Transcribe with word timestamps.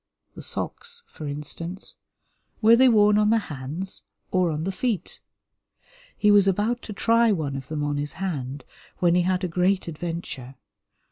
The 0.33 0.41
socks, 0.41 1.03
for 1.05 1.27
instance, 1.27 1.95
were 2.59 2.75
they 2.75 2.89
worn 2.89 3.19
on 3.19 3.29
the 3.29 3.37
hands 3.37 4.01
or 4.31 4.49
on 4.49 4.63
the 4.63 4.71
feet? 4.71 5.19
He 6.17 6.31
was 6.31 6.47
about 6.47 6.81
to 6.89 6.93
try 6.93 7.31
one 7.31 7.55
of 7.55 7.67
them 7.67 7.83
on 7.83 7.97
his 7.97 8.13
hand, 8.13 8.63
when 8.97 9.13
he 9.13 9.21
had 9.21 9.43
a 9.43 9.47
great 9.47 9.87
adventure. 9.87 10.55